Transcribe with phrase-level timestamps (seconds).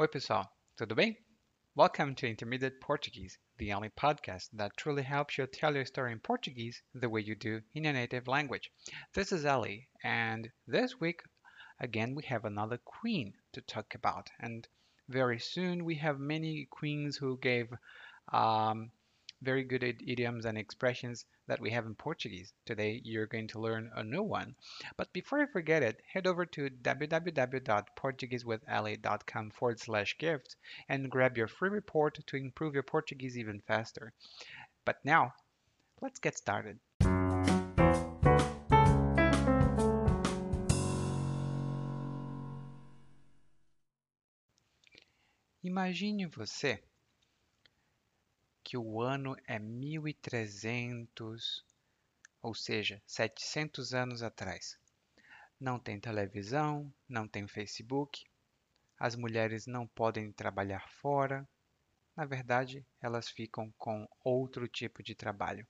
[0.00, 1.14] Oi, pessoal, tudo bem?
[1.74, 6.20] Welcome to Intermediate Portuguese, the only podcast that truly helps you tell your story in
[6.20, 8.70] Portuguese the way you do in your native language.
[9.12, 11.20] This is Ali, and this week,
[11.80, 14.30] again, we have another queen to talk about.
[14.40, 14.66] And
[15.10, 17.70] very soon, we have many queens who gave
[18.32, 18.92] um,
[19.42, 22.52] very good idioms and expressions that we have in Portuguese.
[22.66, 24.54] Today, you're going to learn a new one.
[24.96, 30.56] But before I forget it, head over to www.portuguesewithali.com forward slash gift
[30.88, 34.12] and grab your free report to improve your Portuguese even faster.
[34.84, 35.34] But now,
[36.00, 36.80] let's get started.
[45.62, 46.80] Imagine você
[48.70, 51.66] que o ano é 1300,
[52.40, 54.78] ou seja, 700 anos atrás.
[55.58, 58.24] Não tem televisão, não tem Facebook,
[58.96, 61.48] as mulheres não podem trabalhar fora.
[62.14, 65.66] Na verdade, elas ficam com outro tipo de trabalho.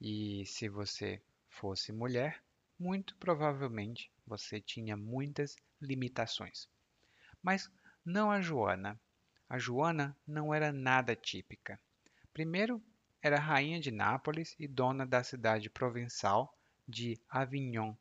[0.00, 2.42] E se você fosse mulher,
[2.76, 6.68] muito provavelmente você tinha muitas limitações.
[7.40, 7.70] Mas
[8.04, 9.00] não a Joana.
[9.48, 11.78] A Joana não era nada típica.
[12.32, 12.82] Primeiro,
[13.20, 16.56] era rainha de Nápoles e dona da cidade provençal
[16.88, 17.94] de Avignon.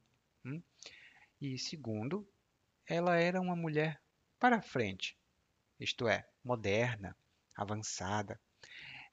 [0.46, 0.62] Hum?
[1.40, 2.28] E segundo,
[2.88, 4.02] ela era uma mulher
[4.40, 5.18] para frente,
[5.80, 7.16] isto é, moderna,
[7.56, 8.40] avançada.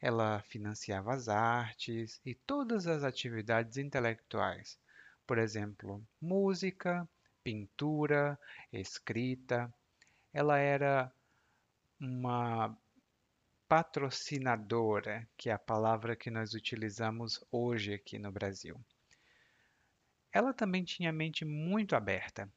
[0.01, 4.79] Ela financiava as artes e todas as atividades intelectuais,
[5.27, 7.09] por exemplo, música,
[7.43, 8.39] pintura,
[8.73, 9.73] escrita.
[10.33, 11.13] Ela era
[12.01, 12.77] uma
[13.69, 18.81] patrocinadora, que é a palavra que nós utilizamos hoje aqui no Brasil.
[20.33, 22.51] Ela também tinha a mente muito aberta.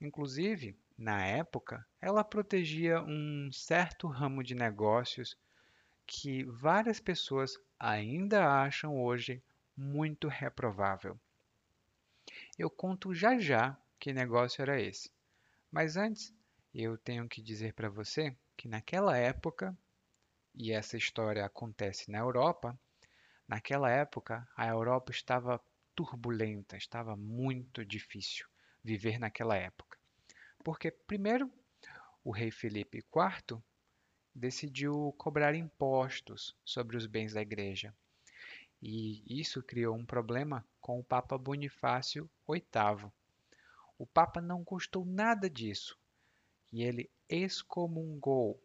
[0.00, 5.36] Inclusive, na época, ela protegia um certo ramo de negócios
[6.06, 9.42] que várias pessoas ainda acham hoje
[9.76, 11.20] muito reprovável.
[12.58, 15.10] Eu conto já já que negócio era esse.
[15.70, 16.32] Mas antes,
[16.74, 19.76] eu tenho que dizer para você que naquela época
[20.54, 22.78] e essa história acontece na Europa,
[23.48, 25.60] naquela época a Europa estava
[25.94, 28.46] turbulenta, estava muito difícil
[28.82, 29.98] viver naquela época.
[30.64, 31.50] Porque, primeiro,
[32.24, 33.60] o rei Felipe IV
[34.34, 37.94] decidiu cobrar impostos sobre os bens da igreja.
[38.80, 43.10] E isso criou um problema com o Papa Bonifácio VIII.
[43.98, 45.98] O Papa não gostou nada disso
[46.72, 48.60] e ele excomungou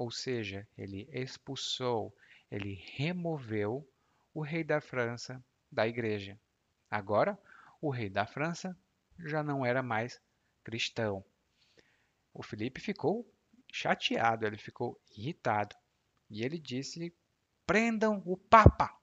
[0.00, 2.16] ou seja, ele expulsou,
[2.50, 3.86] ele removeu
[4.32, 6.40] o rei da França da igreja.
[6.90, 7.38] Agora,
[7.82, 8.74] o rei da França
[9.18, 10.18] já não era mais
[10.64, 11.22] cristão.
[12.32, 13.30] O Felipe ficou
[13.70, 15.76] chateado, ele ficou irritado
[16.30, 17.14] e ele disse:
[17.66, 18.98] prendam o Papa.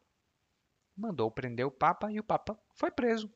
[0.95, 3.31] Mandou prender o Papa e o Papa foi preso.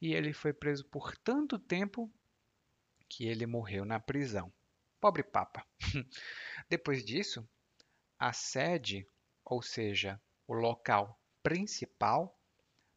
[0.00, 2.10] E ele foi preso por tanto tempo
[3.06, 4.50] que ele morreu na prisão.
[5.06, 5.64] Pobre Papa.
[6.68, 7.48] Depois disso,
[8.18, 9.06] a sede,
[9.44, 12.36] ou seja, o local principal,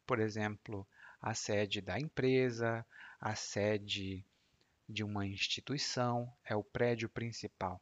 [0.04, 0.84] por exemplo,
[1.20, 2.84] a sede da empresa,
[3.20, 4.26] a sede
[4.88, 7.80] de uma instituição, é o prédio principal.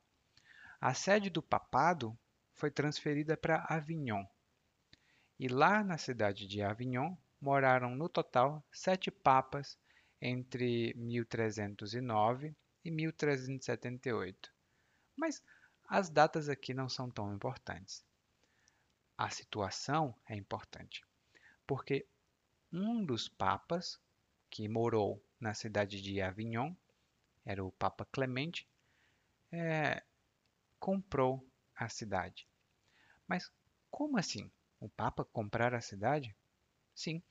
[0.78, 2.14] A sede do papado
[2.52, 4.26] foi transferida para Avignon.
[5.38, 9.78] E lá na cidade de Avignon moraram no total sete papas
[10.20, 12.54] entre 1309
[12.88, 14.50] e 1378.
[15.14, 15.42] Mas
[15.86, 18.02] as datas aqui não são tão importantes.
[19.16, 21.04] A situação é importante,
[21.66, 22.06] porque
[22.72, 24.00] um dos papas
[24.50, 26.74] que morou na cidade de Avignon,
[27.44, 28.66] era o Papa Clemente,
[29.52, 30.02] é,
[30.78, 32.46] comprou a cidade.
[33.26, 33.52] Mas
[33.90, 34.50] como assim?
[34.80, 36.34] O Papa comprar a cidade?
[36.94, 37.22] Sim,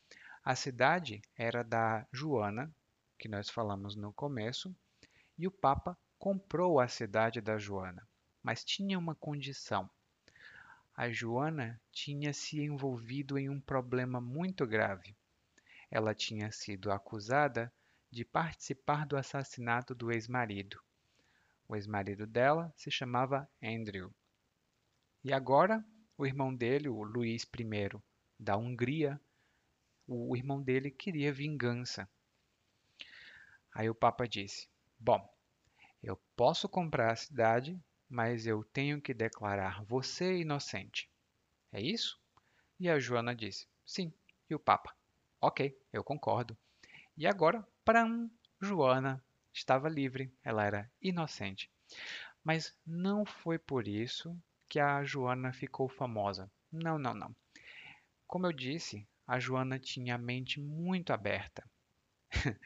[0.44, 2.74] a cidade era da Joana,
[3.18, 4.76] que nós falamos no começo,
[5.38, 8.08] e o Papa comprou a cidade da Joana,
[8.42, 9.90] mas tinha uma condição.
[10.96, 15.16] A Joana tinha se envolvido em um problema muito grave.
[15.92, 17.72] Ela tinha sido acusada
[18.10, 20.82] de participar do assassinato do ex-marido.
[21.68, 24.12] O ex-marido dela se chamava Andrew.
[25.24, 25.86] E agora,
[26.18, 28.02] o irmão dele, o Luís I
[28.40, 29.22] da Hungria,
[30.08, 32.10] o irmão dele queria vingança.
[33.74, 34.68] Aí o Papa disse:
[35.00, 35.28] Bom,
[36.02, 37.80] eu posso comprar a cidade,
[38.10, 41.10] mas eu tenho que declarar você inocente.
[41.72, 42.20] É isso?
[42.80, 44.14] E a Joana disse: Sim.
[44.50, 44.96] E o Papa?
[45.42, 46.58] Ok, eu concordo.
[47.18, 48.30] E agora, para um,
[48.62, 49.24] Joana
[49.54, 51.70] estava livre, ela era inocente.
[52.44, 54.38] Mas não foi por isso
[54.70, 56.52] que a Joana ficou famosa.
[56.72, 57.36] Não, não, não.
[58.26, 61.70] Como eu disse, a Joana tinha a mente muito aberta.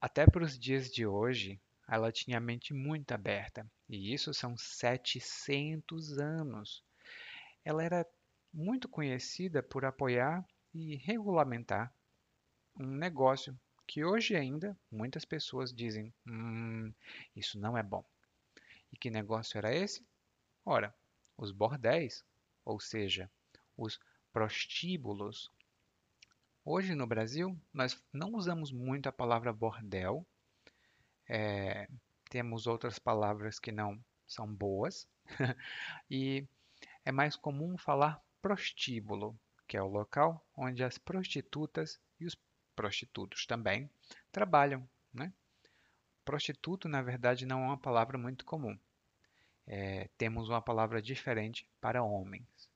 [0.00, 3.70] Até para os dias de hoje, ela tinha a mente muito aberta.
[3.88, 6.82] E isso são 700 anos.
[7.64, 8.06] Ela era
[8.52, 10.44] muito conhecida por apoiar
[10.74, 11.92] e regulamentar
[12.78, 16.92] um negócio que hoje ainda muitas pessoas dizem: hum,
[17.34, 18.04] isso não é bom.
[18.92, 20.04] E que negócio era esse?
[20.64, 20.94] Ora,
[21.36, 22.24] os bordéis,
[22.64, 23.30] ou seja,
[23.76, 24.00] os
[24.32, 25.50] prostíbulos.
[26.68, 30.26] Hoje no Brasil, nós não usamos muito a palavra bordel.
[31.28, 31.88] É,
[32.28, 35.08] temos outras palavras que não são boas.
[36.10, 36.44] e
[37.04, 42.36] é mais comum falar prostíbulo, que é o local onde as prostitutas e os
[42.74, 43.88] prostitutos também
[44.32, 44.88] trabalham.
[45.14, 45.32] Né?
[46.24, 48.76] Prostituto, na verdade, não é uma palavra muito comum.
[49.68, 52.68] É, temos uma palavra diferente para homens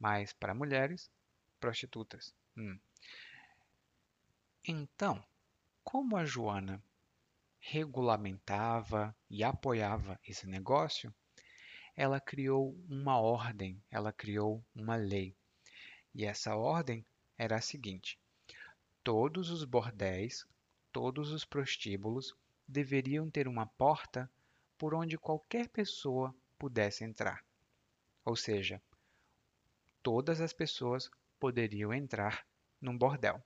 [0.00, 1.10] mas para mulheres,
[1.60, 2.34] prostitutas.
[2.56, 2.78] Hum.
[4.72, 5.20] Então,
[5.82, 6.80] como a Joana
[7.58, 11.12] regulamentava e apoiava esse negócio,
[11.96, 15.36] ela criou uma ordem, ela criou uma lei.
[16.14, 17.04] E essa ordem
[17.36, 18.16] era a seguinte:
[19.02, 20.46] todos os bordéis,
[20.92, 22.32] todos os prostíbulos
[22.68, 24.30] deveriam ter uma porta
[24.78, 27.44] por onde qualquer pessoa pudesse entrar.
[28.24, 28.80] Ou seja,
[30.00, 32.46] todas as pessoas poderiam entrar
[32.80, 33.44] num bordel.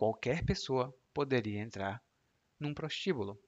[0.00, 2.02] Qualquer pessoa poderia entrar
[2.58, 3.38] num prostíbulo.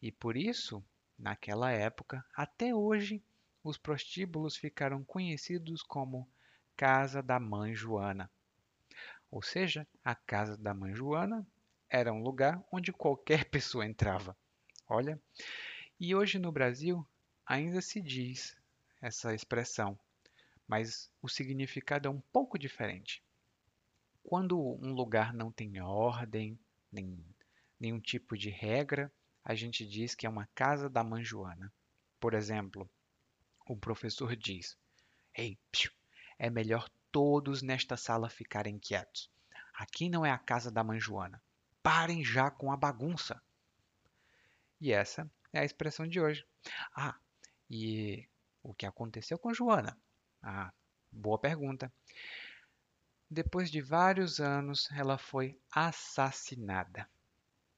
[0.00, 0.82] E por isso,
[1.18, 3.22] naquela época, até hoje,
[3.62, 6.26] os prostíbulos ficaram conhecidos como
[6.74, 8.30] Casa da Mãe Joana.
[9.30, 11.46] Ou seja, a Casa da Mãe Joana
[11.90, 14.34] era um lugar onde qualquer pessoa entrava.
[14.88, 15.20] Olha,
[16.00, 17.06] e hoje no Brasil
[17.44, 18.56] ainda se diz
[19.02, 19.98] essa expressão
[20.66, 23.22] mas o significado é um pouco diferente.
[24.24, 26.58] Quando um lugar não tem ordem,
[26.90, 27.22] nem
[27.78, 29.12] nenhum tipo de regra,
[29.44, 31.72] a gente diz que é uma casa da manjoana.
[32.18, 32.90] Por exemplo,
[33.66, 34.78] o professor diz:
[35.36, 35.92] Ei, psiu,
[36.38, 39.30] é melhor todos nesta sala ficarem quietos.
[39.74, 41.40] Aqui não é a casa da manjoana.
[41.82, 43.40] Parem já com a bagunça.
[44.80, 46.46] E essa é a expressão de hoje.
[46.96, 47.16] Ah,
[47.68, 48.26] e
[48.62, 49.98] o que aconteceu com Joana?
[50.42, 50.72] Ah,
[51.12, 51.92] boa pergunta.
[53.30, 57.08] Depois de vários anos, ela foi assassinada.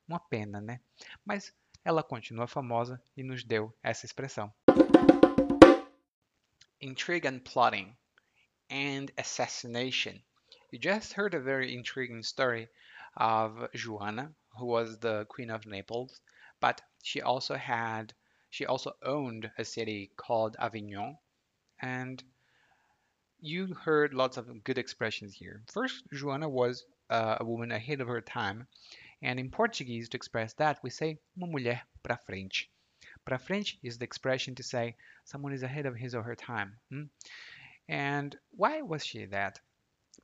[0.09, 0.81] Uma pena, né?
[1.25, 1.55] Mas
[1.85, 4.53] ela continua famosa e nos deu essa expressão.
[6.81, 7.97] Intrigue and plotting
[8.71, 10.21] and assassination.
[10.73, 12.69] You just heard a very intriguing story
[13.17, 16.21] of Joanna, who was the queen of Naples,
[16.61, 18.13] but she also had
[18.51, 21.19] she also owned a city called Avignon
[21.81, 22.23] and
[23.41, 25.63] you heard lots of good expressions here.
[25.73, 28.67] First, Joana was uh, a woman ahead of her time,
[29.23, 32.69] and in Portuguese, to express that, we say uma mulher para frente.
[33.25, 36.79] Para frente is the expression to say someone is ahead of his or her time.
[36.91, 37.05] Hmm?
[37.89, 39.61] And why was she that?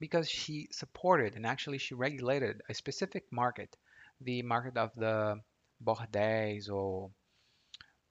[0.00, 3.76] Because she supported and actually she regulated a specific market,
[4.20, 5.40] the market of the
[5.84, 7.10] bordéis or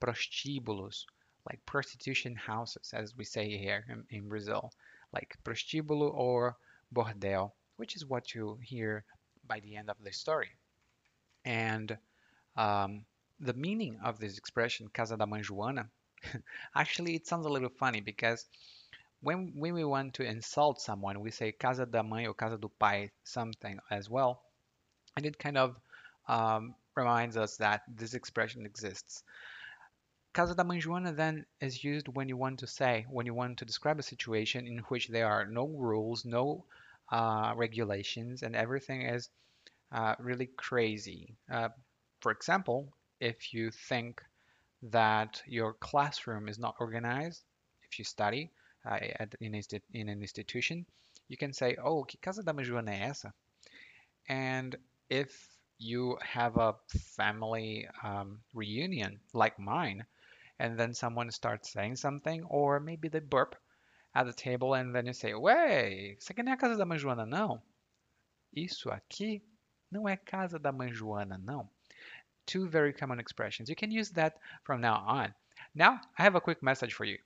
[0.00, 1.04] prostíbulos,
[1.48, 4.72] like prostitution houses, as we say here in, in Brazil
[5.12, 6.56] like prostíbulo or
[6.94, 9.04] bordel, which is what you hear
[9.46, 10.50] by the end of the story.
[11.44, 11.96] And
[12.56, 13.04] um,
[13.40, 15.88] the meaning of this expression, casa da mãe Joana,
[16.74, 18.46] actually it sounds a little funny because
[19.20, 22.70] when, when we want to insult someone, we say casa da mãe or casa do
[22.78, 24.42] pai, something as well.
[25.16, 25.76] And it kind of
[26.28, 29.22] um, reminds us that this expression exists.
[30.32, 33.58] Casa da Mãe Joana then is used when you want to say, when you want
[33.58, 36.64] to describe a situation in which there are no rules, no
[37.10, 39.28] uh, regulations, and everything is
[39.92, 41.34] uh, really crazy.
[41.50, 41.68] Uh,
[42.20, 44.22] for example, if you think
[44.84, 47.42] that your classroom is not organized,
[47.82, 48.50] if you study
[48.86, 49.54] uh, at, in,
[49.92, 50.86] in, an institution,
[51.28, 53.34] you can say, oh, que casa da Mãe Joana é essa?
[54.30, 54.76] And
[55.10, 55.46] if
[55.76, 60.06] you have a family um, reunion like mine,
[60.58, 63.56] and then someone starts saying something, or maybe they burp
[64.14, 66.84] at the table and then you say, Ué, isso aqui não é a casa da
[66.84, 67.62] mãe Joana, não.
[68.54, 69.42] Isso aqui
[69.90, 71.68] não é casa da mãe Joana, não.
[72.44, 73.68] Two very common expressions.
[73.68, 75.32] You can use that from now on.
[75.74, 77.18] Now, I have a quick message for you.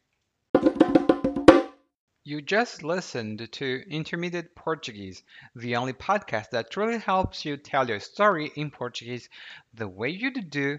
[2.22, 5.22] You just listened to Intermediate Portuguese,
[5.54, 9.28] the only podcast that truly helps you tell your story in Portuguese
[9.74, 10.78] the way you do